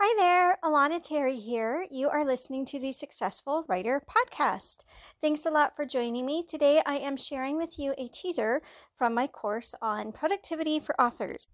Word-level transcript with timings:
Hi 0.00 0.12
there, 0.18 0.58
Alana 0.64 1.00
Terry 1.00 1.36
here. 1.36 1.86
You 1.88 2.10
are 2.10 2.24
listening 2.24 2.64
to 2.66 2.80
the 2.80 2.90
Successful 2.90 3.64
Writer 3.68 4.02
Podcast. 4.04 4.82
Thanks 5.22 5.46
a 5.46 5.50
lot 5.50 5.76
for 5.76 5.86
joining 5.86 6.26
me. 6.26 6.44
Today 6.46 6.82
I 6.84 6.96
am 6.96 7.16
sharing 7.16 7.56
with 7.56 7.78
you 7.78 7.94
a 7.96 8.08
teaser 8.08 8.60
from 8.98 9.14
my 9.14 9.28
course 9.28 9.72
on 9.80 10.10
productivity 10.10 10.80
for 10.80 11.00
authors. 11.00 11.46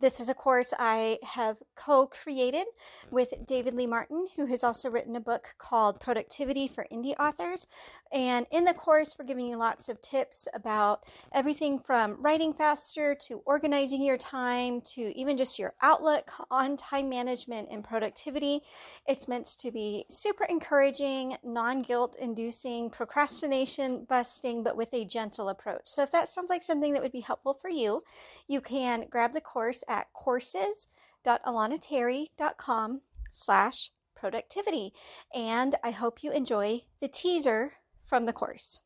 This 0.00 0.18
is 0.18 0.30
a 0.30 0.34
course 0.34 0.72
I 0.78 1.18
have 1.34 1.58
co 1.76 2.06
created 2.06 2.66
with 3.10 3.34
David 3.46 3.74
Lee 3.74 3.86
Martin, 3.86 4.28
who 4.34 4.46
has 4.46 4.64
also 4.64 4.88
written 4.88 5.14
a 5.14 5.20
book 5.20 5.56
called 5.58 6.00
Productivity 6.00 6.66
for 6.68 6.86
Indie 6.90 7.12
Authors. 7.20 7.66
And 8.10 8.46
in 8.50 8.64
the 8.64 8.72
course, 8.72 9.16
we're 9.18 9.26
giving 9.26 9.46
you 9.46 9.58
lots 9.58 9.90
of 9.90 10.00
tips 10.00 10.48
about 10.54 11.04
everything 11.34 11.78
from 11.78 12.16
writing 12.22 12.54
faster 12.54 13.14
to 13.26 13.42
organizing 13.44 14.02
your 14.02 14.16
time 14.16 14.80
to 14.92 15.14
even 15.14 15.36
just 15.36 15.58
your 15.58 15.74
outlook 15.82 16.30
on 16.50 16.78
time 16.78 17.10
management 17.10 17.68
and 17.70 17.84
productivity. 17.84 18.62
It's 19.06 19.28
meant 19.28 19.44
to 19.58 19.70
be 19.70 20.06
super 20.08 20.44
encouraging, 20.44 21.36
non 21.44 21.82
guilt 21.82 22.16
inducing, 22.18 22.88
procrastination 22.88 24.06
busting, 24.08 24.62
but 24.62 24.78
with 24.78 24.94
a 24.94 25.04
gentle 25.04 25.50
approach. 25.50 25.82
So 25.84 26.02
if 26.02 26.10
that 26.12 26.30
sounds 26.30 26.48
like 26.48 26.62
something 26.62 26.94
that 26.94 27.02
would 27.02 27.12
be 27.12 27.20
helpful 27.20 27.52
for 27.52 27.68
you, 27.68 28.02
you 28.48 28.62
can 28.62 29.04
grab 29.10 29.32
the 29.32 29.42
course 29.42 29.84
at 29.90 30.10
courses.alanaterry.com 30.14 33.00
slash 33.30 33.90
productivity. 34.14 34.94
And 35.34 35.74
I 35.84 35.90
hope 35.90 36.22
you 36.22 36.32
enjoy 36.32 36.84
the 37.00 37.08
teaser 37.08 37.74
from 38.06 38.24
the 38.24 38.32
course. 38.32 38.80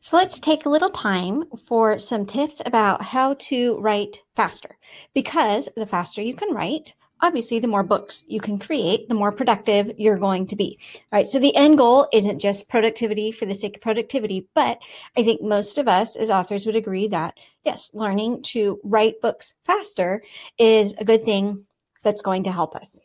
So 0.00 0.18
let's 0.18 0.38
take 0.38 0.66
a 0.66 0.68
little 0.68 0.90
time 0.90 1.44
for 1.56 1.98
some 1.98 2.26
tips 2.26 2.60
about 2.66 3.00
how 3.00 3.32
to 3.34 3.80
write 3.80 4.20
faster 4.36 4.76
because 5.14 5.70
the 5.76 5.86
faster 5.86 6.20
you 6.20 6.34
can 6.34 6.52
write, 6.52 6.94
obviously 7.20 7.58
the 7.58 7.68
more 7.68 7.82
books 7.82 8.24
you 8.28 8.40
can 8.40 8.58
create, 8.58 9.08
the 9.08 9.14
more 9.14 9.32
productive 9.32 9.92
you're 9.96 10.18
going 10.18 10.46
to 10.46 10.56
be. 10.56 10.78
All 10.94 11.00
right. 11.12 11.28
So 11.28 11.38
the 11.38 11.54
end 11.56 11.78
goal 11.78 12.08
isn't 12.12 12.38
just 12.38 12.68
productivity 12.68 13.32
for 13.32 13.46
the 13.46 13.54
sake 13.54 13.76
of 13.76 13.82
productivity, 13.82 14.46
but 14.54 14.78
I 15.16 15.22
think 15.22 15.42
most 15.42 15.78
of 15.78 15.88
us 15.88 16.16
as 16.16 16.30
authors 16.30 16.66
would 16.66 16.76
agree 16.76 17.08
that 17.08 17.34
yes, 17.64 17.90
learning 17.94 18.42
to 18.42 18.80
write 18.84 19.20
books 19.20 19.54
faster 19.64 20.22
is 20.58 20.94
a 20.94 21.04
good 21.04 21.24
thing 21.24 21.64
that's 22.02 22.22
going 22.22 22.44
to 22.44 22.52
help 22.52 22.76
us. 22.76 23.00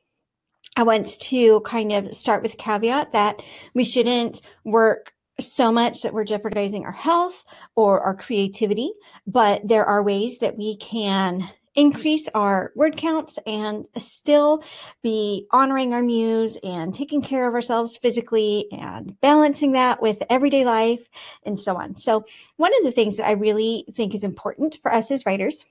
I 0.75 0.83
want 0.83 1.07
to 1.07 1.61
kind 1.61 1.91
of 1.91 2.13
start 2.13 2.43
with 2.43 2.57
caveat 2.57 3.13
that 3.13 3.41
we 3.73 3.83
shouldn't 3.83 4.41
work 4.63 5.13
so 5.39 5.71
much 5.71 6.01
that 6.01 6.13
we're 6.13 6.25
jeopardizing 6.25 6.85
our 6.85 6.91
health 6.91 7.45
or 7.75 8.01
our 8.01 8.15
creativity, 8.15 8.91
but 9.25 9.65
there 9.67 9.85
are 9.85 10.03
ways 10.03 10.39
that 10.39 10.57
we 10.57 10.75
can 10.77 11.49
increase 11.79 12.27
our 12.35 12.71
word 12.75 12.97
counts 12.97 13.39
and 13.47 13.85
still 13.95 14.61
be 15.01 15.47
honoring 15.51 15.93
our 15.93 16.03
muse 16.03 16.57
and 16.63 16.93
taking 16.93 17.21
care 17.21 17.47
of 17.47 17.53
ourselves 17.53 17.95
physically 17.95 18.65
and 18.71 19.17
balancing 19.21 19.71
that 19.71 20.01
with 20.01 20.21
everyday 20.29 20.65
life 20.65 21.07
and 21.43 21.57
so 21.57 21.77
on. 21.77 21.95
So, 21.95 22.25
one 22.57 22.73
of 22.79 22.83
the 22.83 22.91
things 22.91 23.15
that 23.17 23.27
I 23.27 23.31
really 23.31 23.85
think 23.93 24.13
is 24.13 24.25
important 24.25 24.75
for 24.81 24.93
us 24.93 25.09
as 25.09 25.25
writers 25.25 25.65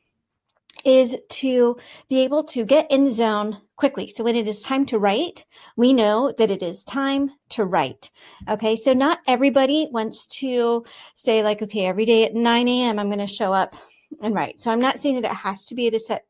is 0.84 1.18
to 1.28 1.76
be 2.08 2.20
able 2.22 2.44
to 2.44 2.64
get 2.64 2.90
in 2.90 3.04
the 3.04 3.12
zone 3.12 3.60
quickly. 3.76 4.08
So 4.08 4.24
when 4.24 4.36
it 4.36 4.48
is 4.48 4.62
time 4.62 4.86
to 4.86 4.98
write, 4.98 5.44
we 5.76 5.92
know 5.92 6.32
that 6.38 6.50
it 6.50 6.62
is 6.62 6.84
time 6.84 7.32
to 7.50 7.64
write. 7.64 8.10
Okay. 8.48 8.76
So 8.76 8.92
not 8.92 9.18
everybody 9.26 9.88
wants 9.90 10.26
to 10.38 10.84
say 11.14 11.42
like, 11.42 11.62
okay, 11.62 11.86
every 11.86 12.04
day 12.04 12.24
at 12.24 12.34
9 12.34 12.68
a.m., 12.68 12.98
I'm 12.98 13.08
going 13.08 13.18
to 13.18 13.26
show 13.26 13.52
up 13.52 13.76
and 14.22 14.34
write. 14.34 14.60
So 14.60 14.70
I'm 14.70 14.80
not 14.80 14.98
saying 14.98 15.20
that 15.20 15.30
it 15.30 15.36
has 15.36 15.66
to 15.66 15.74
be 15.74 15.86
at 15.86 15.94
a 15.94 15.98
set 15.98 16.24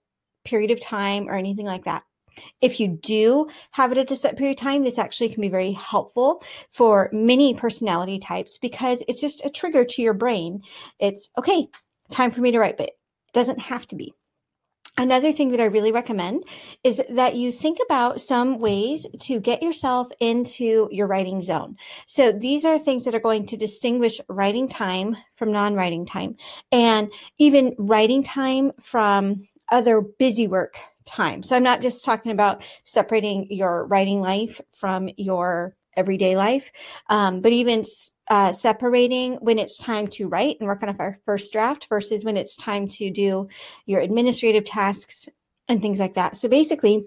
period 0.44 0.70
of 0.70 0.80
time 0.80 1.28
or 1.28 1.34
anything 1.34 1.66
like 1.66 1.84
that. 1.84 2.04
If 2.60 2.78
you 2.78 2.88
do 2.88 3.48
have 3.72 3.90
it 3.92 3.98
at 3.98 4.10
a 4.10 4.16
set 4.16 4.36
period 4.36 4.58
of 4.58 4.62
time, 4.62 4.82
this 4.82 4.98
actually 4.98 5.30
can 5.30 5.40
be 5.40 5.48
very 5.48 5.72
helpful 5.72 6.42
for 6.70 7.10
many 7.12 7.54
personality 7.54 8.18
types 8.18 8.58
because 8.58 9.02
it's 9.08 9.20
just 9.20 9.44
a 9.44 9.50
trigger 9.50 9.84
to 9.84 10.02
your 10.02 10.14
brain. 10.14 10.62
It's 11.00 11.30
okay, 11.36 11.68
time 12.10 12.30
for 12.30 12.40
me 12.40 12.52
to 12.52 12.58
write, 12.58 12.76
but 12.76 12.90
it 12.90 12.98
doesn't 13.32 13.60
have 13.60 13.86
to 13.88 13.96
be. 13.96 14.14
Another 14.98 15.30
thing 15.30 15.52
that 15.52 15.60
I 15.60 15.66
really 15.66 15.92
recommend 15.92 16.42
is 16.82 17.00
that 17.08 17.36
you 17.36 17.52
think 17.52 17.78
about 17.86 18.20
some 18.20 18.58
ways 18.58 19.06
to 19.20 19.38
get 19.38 19.62
yourself 19.62 20.08
into 20.18 20.88
your 20.90 21.06
writing 21.06 21.40
zone. 21.40 21.76
So 22.06 22.32
these 22.32 22.64
are 22.64 22.80
things 22.80 23.04
that 23.04 23.14
are 23.14 23.20
going 23.20 23.46
to 23.46 23.56
distinguish 23.56 24.20
writing 24.28 24.68
time 24.68 25.16
from 25.36 25.52
non 25.52 25.74
writing 25.74 26.04
time 26.04 26.36
and 26.72 27.12
even 27.38 27.76
writing 27.78 28.24
time 28.24 28.72
from 28.80 29.46
other 29.70 30.00
busy 30.00 30.48
work 30.48 30.76
time. 31.04 31.44
So 31.44 31.54
I'm 31.54 31.62
not 31.62 31.80
just 31.80 32.04
talking 32.04 32.32
about 32.32 32.64
separating 32.84 33.46
your 33.50 33.86
writing 33.86 34.20
life 34.20 34.60
from 34.74 35.10
your 35.16 35.76
everyday 35.98 36.36
life, 36.36 36.70
um, 37.10 37.40
but 37.40 37.52
even 37.52 37.82
uh, 38.30 38.52
separating 38.52 39.34
when 39.34 39.58
it's 39.58 39.78
time 39.78 40.06
to 40.06 40.28
write 40.28 40.56
and 40.60 40.68
work 40.68 40.82
on 40.82 40.88
a 40.88 41.16
first 41.24 41.52
draft 41.52 41.86
versus 41.88 42.24
when 42.24 42.36
it's 42.36 42.56
time 42.56 42.88
to 42.88 43.10
do 43.10 43.48
your 43.86 44.00
administrative 44.00 44.64
tasks 44.64 45.28
and 45.68 45.82
things 45.82 46.00
like 46.00 46.14
that. 46.14 46.36
So 46.36 46.48
basically, 46.48 47.04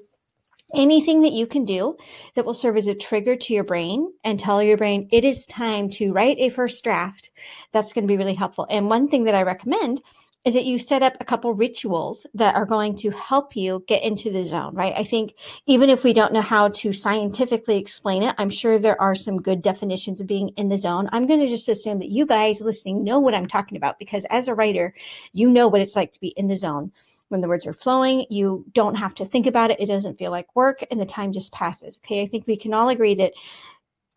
anything 0.73 1.21
that 1.21 1.33
you 1.33 1.47
can 1.47 1.65
do 1.65 1.97
that 2.35 2.45
will 2.45 2.53
serve 2.53 2.77
as 2.77 2.87
a 2.87 2.95
trigger 2.95 3.35
to 3.35 3.53
your 3.53 3.63
brain 3.63 4.11
and 4.23 4.39
tell 4.39 4.61
your 4.61 4.77
brain 4.77 5.07
it 5.11 5.25
is 5.25 5.45
time 5.45 5.89
to 5.89 6.13
write 6.13 6.37
a 6.39 6.49
first 6.49 6.83
draft, 6.83 7.31
that's 7.71 7.93
going 7.93 8.03
to 8.03 8.11
be 8.11 8.17
really 8.17 8.35
helpful. 8.35 8.67
And 8.69 8.89
one 8.89 9.07
thing 9.09 9.25
that 9.25 9.35
I 9.35 9.43
recommend 9.43 10.01
is 10.43 10.55
that 10.55 10.65
you 10.65 10.79
set 10.79 11.03
up 11.03 11.15
a 11.19 11.25
couple 11.25 11.53
rituals 11.53 12.25
that 12.33 12.55
are 12.55 12.65
going 12.65 12.95
to 12.95 13.11
help 13.11 13.55
you 13.55 13.83
get 13.87 14.03
into 14.03 14.31
the 14.31 14.43
zone, 14.43 14.73
right? 14.73 14.93
I 14.97 15.03
think 15.03 15.35
even 15.67 15.89
if 15.89 16.03
we 16.03 16.13
don't 16.13 16.33
know 16.33 16.41
how 16.41 16.69
to 16.69 16.93
scientifically 16.93 17.77
explain 17.77 18.23
it, 18.23 18.33
I'm 18.39 18.49
sure 18.49 18.79
there 18.79 18.99
are 18.99 19.13
some 19.13 19.41
good 19.41 19.61
definitions 19.61 20.19
of 20.19 20.27
being 20.27 20.49
in 20.49 20.69
the 20.69 20.77
zone. 20.77 21.09
I'm 21.11 21.27
going 21.27 21.41
to 21.41 21.47
just 21.47 21.69
assume 21.69 21.99
that 21.99 22.09
you 22.09 22.25
guys 22.25 22.61
listening 22.61 23.03
know 23.03 23.19
what 23.19 23.35
I'm 23.35 23.47
talking 23.47 23.77
about 23.77 23.99
because 23.99 24.25
as 24.31 24.47
a 24.47 24.55
writer, 24.55 24.95
you 25.31 25.47
know 25.47 25.67
what 25.67 25.81
it's 25.81 25.95
like 25.95 26.13
to 26.13 26.19
be 26.19 26.29
in 26.29 26.47
the 26.47 26.55
zone. 26.55 26.91
When 27.27 27.41
the 27.41 27.47
words 27.47 27.65
are 27.65 27.73
flowing, 27.73 28.25
you 28.29 28.65
don't 28.73 28.95
have 28.95 29.15
to 29.15 29.25
think 29.25 29.45
about 29.45 29.71
it. 29.71 29.79
It 29.79 29.85
doesn't 29.85 30.17
feel 30.17 30.31
like 30.31 30.53
work 30.55 30.79
and 30.89 30.99
the 30.99 31.05
time 31.05 31.31
just 31.31 31.53
passes. 31.53 31.97
Okay. 32.03 32.23
I 32.23 32.27
think 32.27 32.45
we 32.45 32.57
can 32.57 32.73
all 32.73 32.89
agree 32.89 33.13
that 33.15 33.33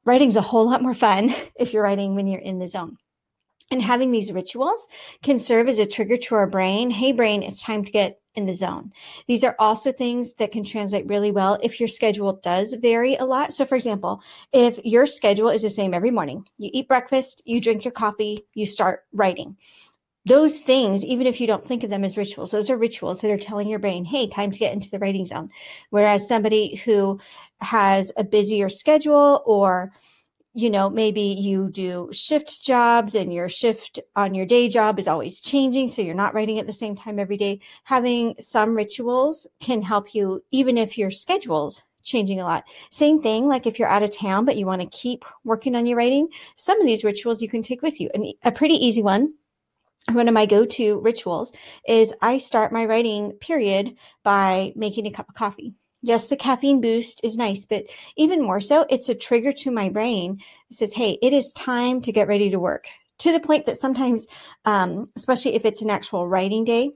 writing's 0.04 0.36
a 0.36 0.42
whole 0.42 0.68
lot 0.68 0.82
more 0.82 0.94
fun 0.94 1.34
if 1.54 1.72
you're 1.72 1.82
writing 1.82 2.14
when 2.14 2.26
you're 2.26 2.40
in 2.40 2.58
the 2.58 2.66
zone. 2.66 2.96
And 3.74 3.82
having 3.82 4.12
these 4.12 4.30
rituals 4.30 4.86
can 5.24 5.36
serve 5.36 5.66
as 5.66 5.80
a 5.80 5.84
trigger 5.84 6.16
to 6.16 6.36
our 6.36 6.46
brain. 6.46 6.92
Hey, 6.92 7.10
brain, 7.10 7.42
it's 7.42 7.60
time 7.60 7.84
to 7.84 7.90
get 7.90 8.20
in 8.36 8.46
the 8.46 8.52
zone. 8.52 8.92
These 9.26 9.42
are 9.42 9.56
also 9.58 9.90
things 9.90 10.34
that 10.34 10.52
can 10.52 10.62
translate 10.62 11.08
really 11.08 11.32
well 11.32 11.58
if 11.60 11.80
your 11.80 11.88
schedule 11.88 12.34
does 12.34 12.74
vary 12.74 13.16
a 13.16 13.24
lot. 13.24 13.52
So, 13.52 13.64
for 13.64 13.74
example, 13.74 14.22
if 14.52 14.78
your 14.84 15.06
schedule 15.06 15.48
is 15.48 15.62
the 15.62 15.70
same 15.70 15.92
every 15.92 16.12
morning, 16.12 16.46
you 16.56 16.70
eat 16.72 16.86
breakfast, 16.86 17.42
you 17.46 17.60
drink 17.60 17.84
your 17.84 17.90
coffee, 17.90 18.46
you 18.54 18.64
start 18.64 19.00
writing. 19.12 19.56
Those 20.24 20.60
things, 20.60 21.04
even 21.04 21.26
if 21.26 21.40
you 21.40 21.48
don't 21.48 21.66
think 21.66 21.82
of 21.82 21.90
them 21.90 22.04
as 22.04 22.16
rituals, 22.16 22.52
those 22.52 22.70
are 22.70 22.76
rituals 22.76 23.22
that 23.22 23.32
are 23.32 23.36
telling 23.36 23.66
your 23.66 23.80
brain, 23.80 24.04
hey, 24.04 24.28
time 24.28 24.52
to 24.52 24.58
get 24.60 24.72
into 24.72 24.88
the 24.88 25.00
writing 25.00 25.24
zone. 25.24 25.50
Whereas 25.90 26.28
somebody 26.28 26.76
who 26.76 27.18
has 27.60 28.12
a 28.16 28.22
busier 28.22 28.68
schedule 28.68 29.42
or 29.44 29.90
you 30.54 30.70
know, 30.70 30.88
maybe 30.88 31.20
you 31.20 31.68
do 31.68 32.08
shift 32.12 32.62
jobs 32.62 33.16
and 33.16 33.32
your 33.32 33.48
shift 33.48 33.98
on 34.14 34.34
your 34.34 34.46
day 34.46 34.68
job 34.68 35.00
is 35.00 35.08
always 35.08 35.40
changing. 35.40 35.88
So 35.88 36.00
you're 36.00 36.14
not 36.14 36.32
writing 36.32 36.60
at 36.60 36.66
the 36.66 36.72
same 36.72 36.96
time 36.96 37.18
every 37.18 37.36
day. 37.36 37.60
Having 37.82 38.36
some 38.38 38.76
rituals 38.76 39.48
can 39.60 39.82
help 39.82 40.14
you, 40.14 40.44
even 40.52 40.78
if 40.78 40.96
your 40.96 41.10
schedule's 41.10 41.82
changing 42.04 42.40
a 42.40 42.44
lot. 42.44 42.64
Same 42.90 43.20
thing, 43.20 43.48
like 43.48 43.66
if 43.66 43.78
you're 43.78 43.88
out 43.88 44.02
of 44.02 44.16
town, 44.16 44.44
but 44.44 44.56
you 44.56 44.66
want 44.66 44.80
to 44.80 44.88
keep 44.88 45.24
working 45.42 45.74
on 45.74 45.86
your 45.86 45.98
writing, 45.98 46.28
some 46.56 46.80
of 46.80 46.86
these 46.86 47.02
rituals 47.02 47.42
you 47.42 47.48
can 47.48 47.62
take 47.62 47.82
with 47.82 48.00
you. 48.00 48.08
And 48.14 48.32
a 48.44 48.52
pretty 48.52 48.74
easy 48.74 49.02
one 49.02 49.34
one 50.12 50.28
of 50.28 50.34
my 50.34 50.44
go-to 50.44 51.00
rituals 51.00 51.50
is 51.88 52.12
I 52.20 52.36
start 52.36 52.72
my 52.72 52.84
writing 52.84 53.32
period 53.32 53.96
by 54.22 54.74
making 54.76 55.06
a 55.06 55.10
cup 55.10 55.30
of 55.30 55.34
coffee. 55.34 55.74
Yes, 56.06 56.28
the 56.28 56.36
caffeine 56.36 56.82
boost 56.82 57.22
is 57.24 57.38
nice, 57.38 57.64
but 57.64 57.86
even 58.18 58.42
more 58.42 58.60
so, 58.60 58.84
it's 58.90 59.08
a 59.08 59.14
trigger 59.14 59.54
to 59.54 59.70
my 59.70 59.88
brain. 59.88 60.38
It 60.70 60.74
says, 60.74 60.92
hey, 60.92 61.16
it 61.22 61.32
is 61.32 61.50
time 61.54 62.02
to 62.02 62.12
get 62.12 62.28
ready 62.28 62.50
to 62.50 62.58
work. 62.58 62.88
To 63.20 63.32
the 63.32 63.40
point 63.40 63.64
that 63.64 63.78
sometimes, 63.78 64.26
um, 64.66 65.08
especially 65.16 65.54
if 65.54 65.64
it's 65.64 65.80
an 65.80 65.88
actual 65.88 66.28
writing 66.28 66.66
day, 66.66 66.90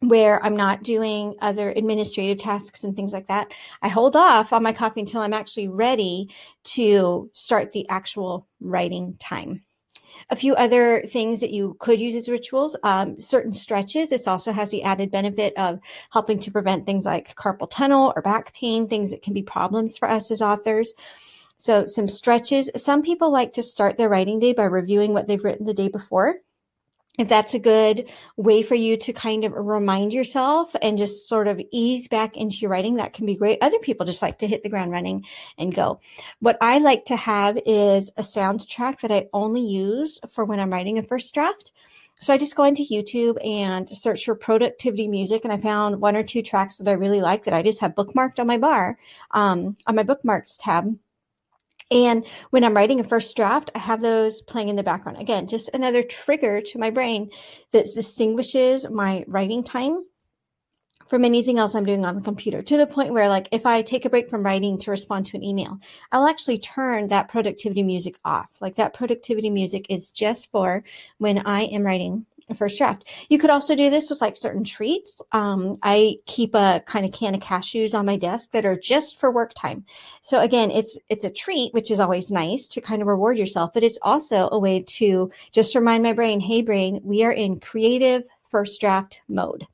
where 0.00 0.44
I'm 0.44 0.56
not 0.56 0.82
doing 0.82 1.36
other 1.40 1.70
administrative 1.70 2.38
tasks 2.38 2.82
and 2.82 2.96
things 2.96 3.12
like 3.12 3.28
that, 3.28 3.52
I 3.80 3.86
hold 3.86 4.16
off 4.16 4.52
on 4.52 4.64
my 4.64 4.72
coffee 4.72 5.02
until 5.02 5.20
I'm 5.20 5.32
actually 5.32 5.68
ready 5.68 6.28
to 6.74 7.30
start 7.32 7.70
the 7.70 7.88
actual 7.88 8.48
writing 8.60 9.14
time. 9.20 9.62
A 10.30 10.36
few 10.36 10.54
other 10.56 11.02
things 11.02 11.40
that 11.40 11.52
you 11.52 11.76
could 11.78 12.00
use 12.00 12.16
as 12.16 12.28
rituals, 12.28 12.76
um, 12.82 13.20
certain 13.20 13.52
stretches. 13.52 14.10
This 14.10 14.26
also 14.26 14.52
has 14.52 14.70
the 14.70 14.82
added 14.82 15.10
benefit 15.10 15.56
of 15.56 15.78
helping 16.10 16.38
to 16.40 16.50
prevent 16.50 16.84
things 16.84 17.06
like 17.06 17.36
carpal 17.36 17.68
tunnel 17.70 18.12
or 18.16 18.22
back 18.22 18.52
pain, 18.52 18.88
things 18.88 19.12
that 19.12 19.22
can 19.22 19.34
be 19.34 19.42
problems 19.42 19.96
for 19.96 20.10
us 20.10 20.32
as 20.32 20.42
authors. 20.42 20.94
So 21.58 21.86
some 21.86 22.08
stretches. 22.08 22.70
Some 22.76 23.02
people 23.02 23.30
like 23.30 23.52
to 23.54 23.62
start 23.62 23.96
their 23.96 24.08
writing 24.08 24.40
day 24.40 24.52
by 24.52 24.64
reviewing 24.64 25.12
what 25.12 25.28
they've 25.28 25.42
written 25.42 25.64
the 25.64 25.74
day 25.74 25.88
before. 25.88 26.40
If 27.18 27.28
that's 27.28 27.54
a 27.54 27.58
good 27.58 28.10
way 28.36 28.62
for 28.62 28.74
you 28.74 28.96
to 28.98 29.12
kind 29.12 29.44
of 29.44 29.52
remind 29.52 30.12
yourself 30.12 30.74
and 30.82 30.98
just 30.98 31.28
sort 31.28 31.48
of 31.48 31.60
ease 31.70 32.08
back 32.08 32.36
into 32.36 32.56
your 32.58 32.70
writing, 32.70 32.94
that 32.96 33.12
can 33.12 33.26
be 33.26 33.36
great. 33.36 33.58
Other 33.62 33.78
people 33.78 34.06
just 34.06 34.22
like 34.22 34.38
to 34.38 34.46
hit 34.46 34.62
the 34.62 34.68
ground 34.68 34.92
running 34.92 35.24
and 35.58 35.74
go. 35.74 36.00
What 36.40 36.58
I 36.60 36.78
like 36.78 37.04
to 37.06 37.16
have 37.16 37.58
is 37.66 38.10
a 38.16 38.22
soundtrack 38.22 39.00
that 39.00 39.12
I 39.12 39.28
only 39.32 39.66
use 39.66 40.20
for 40.28 40.44
when 40.44 40.60
I'm 40.60 40.72
writing 40.72 40.98
a 40.98 41.02
first 41.02 41.32
draft. 41.34 41.72
So 42.18 42.32
I 42.32 42.38
just 42.38 42.56
go 42.56 42.64
into 42.64 42.82
YouTube 42.82 43.36
and 43.44 43.88
search 43.94 44.24
for 44.24 44.34
productivity 44.34 45.06
music, 45.06 45.44
and 45.44 45.52
I 45.52 45.58
found 45.58 46.00
one 46.00 46.16
or 46.16 46.22
two 46.22 46.40
tracks 46.40 46.78
that 46.78 46.88
I 46.88 46.94
really 46.94 47.20
like 47.20 47.44
that 47.44 47.52
I 47.52 47.62
just 47.62 47.80
have 47.82 47.94
bookmarked 47.94 48.38
on 48.38 48.46
my 48.46 48.56
bar, 48.56 48.98
um, 49.32 49.76
on 49.86 49.94
my 49.94 50.02
bookmarks 50.02 50.56
tab. 50.56 50.96
And 51.90 52.26
when 52.50 52.64
I'm 52.64 52.74
writing 52.74 52.98
a 52.98 53.04
first 53.04 53.36
draft, 53.36 53.70
I 53.74 53.78
have 53.78 54.02
those 54.02 54.42
playing 54.42 54.68
in 54.68 54.76
the 54.76 54.82
background. 54.82 55.18
Again, 55.18 55.46
just 55.46 55.70
another 55.72 56.02
trigger 56.02 56.60
to 56.60 56.78
my 56.78 56.90
brain 56.90 57.30
that 57.72 57.86
distinguishes 57.94 58.90
my 58.90 59.24
writing 59.28 59.62
time 59.62 60.04
from 61.06 61.24
anything 61.24 61.58
else 61.58 61.74
I'm 61.74 61.84
doing 61.84 62.04
on 62.04 62.16
the 62.16 62.20
computer 62.20 62.62
to 62.62 62.76
the 62.76 62.86
point 62.86 63.12
where, 63.12 63.28
like, 63.28 63.48
if 63.52 63.64
I 63.64 63.82
take 63.82 64.04
a 64.04 64.10
break 64.10 64.28
from 64.28 64.42
writing 64.44 64.76
to 64.78 64.90
respond 64.90 65.26
to 65.26 65.36
an 65.36 65.44
email, 65.44 65.78
I'll 66.10 66.26
actually 66.26 66.58
turn 66.58 67.08
that 67.08 67.28
productivity 67.28 67.84
music 67.84 68.18
off. 68.24 68.48
Like, 68.60 68.74
that 68.76 68.92
productivity 68.92 69.50
music 69.50 69.86
is 69.88 70.10
just 70.10 70.50
for 70.50 70.82
when 71.18 71.38
I 71.46 71.62
am 71.66 71.84
writing 71.84 72.26
first 72.54 72.78
draft. 72.78 73.08
You 73.28 73.38
could 73.38 73.50
also 73.50 73.74
do 73.74 73.90
this 73.90 74.10
with 74.10 74.20
like 74.20 74.36
certain 74.36 74.62
treats. 74.62 75.20
Um, 75.32 75.76
I 75.82 76.16
keep 76.26 76.54
a 76.54 76.82
kind 76.86 77.04
of 77.04 77.12
can 77.12 77.34
of 77.34 77.40
cashews 77.40 77.98
on 77.98 78.06
my 78.06 78.16
desk 78.16 78.52
that 78.52 78.66
are 78.66 78.78
just 78.78 79.18
for 79.18 79.30
work 79.30 79.52
time. 79.54 79.84
So 80.22 80.40
again, 80.40 80.70
it's 80.70 80.98
it's 81.08 81.24
a 81.24 81.30
treat, 81.30 81.74
which 81.74 81.90
is 81.90 82.00
always 82.00 82.30
nice 82.30 82.68
to 82.68 82.80
kind 82.80 83.02
of 83.02 83.08
reward 83.08 83.38
yourself, 83.38 83.72
but 83.72 83.82
it's 83.82 83.98
also 84.02 84.48
a 84.52 84.58
way 84.58 84.84
to 84.86 85.30
just 85.50 85.74
remind 85.74 86.02
my 86.02 86.12
brain, 86.12 86.40
hey 86.40 86.62
brain, 86.62 87.00
we 87.02 87.24
are 87.24 87.32
in 87.32 87.60
creative 87.60 88.22
first 88.44 88.80
draft 88.80 89.20
mode. 89.28 89.66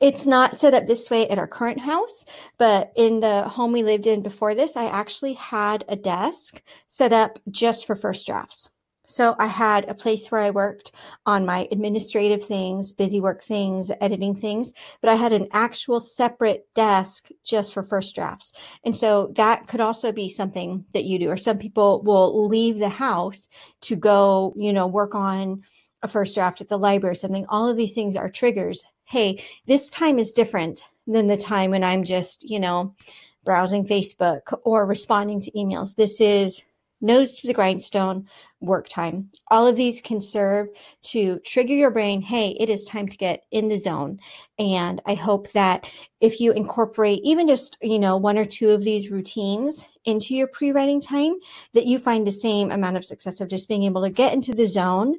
It's 0.00 0.26
not 0.26 0.54
set 0.54 0.74
up 0.74 0.86
this 0.86 1.10
way 1.10 1.28
at 1.28 1.38
our 1.38 1.48
current 1.48 1.80
house, 1.80 2.24
but 2.58 2.92
in 2.94 3.20
the 3.20 3.42
home 3.42 3.72
we 3.72 3.82
lived 3.82 4.06
in 4.06 4.22
before 4.22 4.54
this, 4.54 4.76
I 4.76 4.86
actually 4.86 5.34
had 5.34 5.84
a 5.88 5.96
desk 5.96 6.62
set 6.86 7.12
up 7.12 7.38
just 7.50 7.86
for 7.86 7.96
first 7.96 8.26
drafts. 8.26 8.70
So 9.08 9.34
I 9.38 9.46
had 9.46 9.88
a 9.88 9.94
place 9.94 10.28
where 10.28 10.42
I 10.42 10.50
worked 10.50 10.92
on 11.24 11.46
my 11.46 11.66
administrative 11.72 12.44
things, 12.44 12.92
busy 12.92 13.20
work 13.22 13.42
things, 13.42 13.90
editing 14.02 14.38
things, 14.38 14.74
but 15.00 15.10
I 15.10 15.14
had 15.14 15.32
an 15.32 15.48
actual 15.52 15.98
separate 15.98 16.66
desk 16.74 17.28
just 17.42 17.72
for 17.72 17.82
first 17.82 18.14
drafts. 18.14 18.52
And 18.84 18.94
so 18.94 19.32
that 19.36 19.66
could 19.66 19.80
also 19.80 20.12
be 20.12 20.28
something 20.28 20.84
that 20.92 21.04
you 21.04 21.18
do, 21.18 21.30
or 21.30 21.38
some 21.38 21.56
people 21.56 22.02
will 22.02 22.48
leave 22.48 22.78
the 22.78 22.90
house 22.90 23.48
to 23.82 23.96
go, 23.96 24.52
you 24.56 24.74
know, 24.74 24.86
work 24.86 25.14
on 25.14 25.62
a 26.02 26.08
first 26.08 26.34
draft 26.34 26.60
at 26.60 26.68
the 26.68 26.78
library 26.78 27.12
or 27.12 27.18
something. 27.18 27.46
All 27.48 27.66
of 27.66 27.78
these 27.78 27.94
things 27.94 28.14
are 28.14 28.28
triggers. 28.28 28.84
Hey, 29.04 29.42
this 29.66 29.88
time 29.88 30.18
is 30.18 30.34
different 30.34 30.86
than 31.06 31.28
the 31.28 31.36
time 31.38 31.70
when 31.70 31.82
I'm 31.82 32.04
just, 32.04 32.44
you 32.48 32.60
know, 32.60 32.94
browsing 33.42 33.86
Facebook 33.86 34.42
or 34.64 34.84
responding 34.84 35.40
to 35.40 35.50
emails. 35.52 35.96
This 35.96 36.20
is 36.20 36.62
nose 37.00 37.36
to 37.40 37.46
the 37.46 37.54
grindstone 37.54 38.28
work 38.60 38.88
time. 38.88 39.30
All 39.50 39.66
of 39.66 39.76
these 39.76 40.00
can 40.00 40.20
serve 40.20 40.68
to 41.02 41.38
trigger 41.40 41.74
your 41.74 41.90
brain, 41.90 42.20
hey, 42.20 42.56
it 42.58 42.68
is 42.68 42.84
time 42.84 43.08
to 43.08 43.16
get 43.16 43.44
in 43.50 43.68
the 43.68 43.76
zone. 43.76 44.18
And 44.58 45.00
I 45.06 45.14
hope 45.14 45.52
that 45.52 45.86
if 46.20 46.40
you 46.40 46.52
incorporate 46.52 47.20
even 47.22 47.46
just, 47.46 47.76
you 47.80 47.98
know, 47.98 48.16
one 48.16 48.36
or 48.36 48.44
two 48.44 48.70
of 48.70 48.82
these 48.82 49.10
routines 49.10 49.86
into 50.04 50.34
your 50.34 50.48
pre-writing 50.48 51.00
time, 51.00 51.36
that 51.74 51.86
you 51.86 51.98
find 51.98 52.26
the 52.26 52.32
same 52.32 52.70
amount 52.70 52.96
of 52.96 53.04
success 53.04 53.40
of 53.40 53.48
just 53.48 53.68
being 53.68 53.84
able 53.84 54.02
to 54.02 54.10
get 54.10 54.32
into 54.32 54.54
the 54.54 54.66
zone 54.66 55.14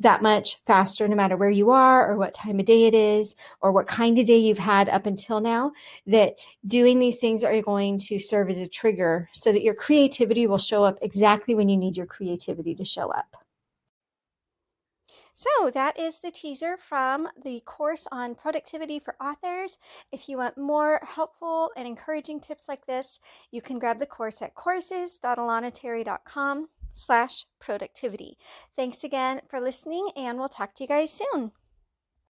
that 0.00 0.22
much 0.22 0.58
faster, 0.66 1.06
no 1.06 1.14
matter 1.14 1.36
where 1.36 1.50
you 1.50 1.70
are 1.70 2.10
or 2.10 2.16
what 2.16 2.34
time 2.34 2.58
of 2.58 2.66
day 2.66 2.86
it 2.86 2.94
is 2.94 3.36
or 3.60 3.70
what 3.70 3.86
kind 3.86 4.18
of 4.18 4.26
day 4.26 4.38
you've 4.38 4.58
had 4.58 4.88
up 4.88 5.06
until 5.06 5.40
now, 5.40 5.72
that 6.06 6.34
doing 6.66 6.98
these 6.98 7.20
things 7.20 7.44
are 7.44 7.62
going 7.62 7.98
to 7.98 8.18
serve 8.18 8.50
as 8.50 8.58
a 8.58 8.66
trigger 8.66 9.28
so 9.32 9.52
that 9.52 9.62
your 9.62 9.74
creativity 9.74 10.46
will 10.46 10.58
show 10.58 10.82
up 10.82 10.98
exactly 11.02 11.54
when 11.54 11.68
you 11.68 11.76
need 11.76 11.96
your 11.96 12.06
creativity 12.06 12.74
to 12.74 12.84
show 12.84 13.10
up. 13.10 13.36
So, 15.32 15.70
that 15.72 15.98
is 15.98 16.20
the 16.20 16.30
teaser 16.30 16.76
from 16.76 17.28
the 17.42 17.62
course 17.64 18.06
on 18.10 18.34
productivity 18.34 18.98
for 18.98 19.16
authors. 19.22 19.78
If 20.12 20.28
you 20.28 20.36
want 20.36 20.58
more 20.58 21.00
helpful 21.02 21.70
and 21.76 21.86
encouraging 21.86 22.40
tips 22.40 22.68
like 22.68 22.86
this, 22.86 23.20
you 23.50 23.62
can 23.62 23.78
grab 23.78 24.00
the 24.00 24.06
course 24.06 24.42
at 24.42 24.54
courses.alanaterry.com 24.54 26.68
slash 26.90 27.46
productivity. 27.60 28.36
Thanks 28.76 29.04
again 29.04 29.40
for 29.48 29.60
listening, 29.60 30.08
and 30.16 30.38
we'll 30.38 30.48
talk 30.48 30.74
to 30.74 30.84
you 30.84 30.88
guys 30.88 31.12
soon. 31.12 31.52